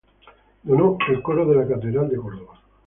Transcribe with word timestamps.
Donó 0.63 0.97
el 1.09 1.21
coro 1.21 1.45
de 1.45 1.55
la 1.57 1.67
Catedral 1.67 2.09
de 2.09 2.17
Córdoba. 2.17 2.53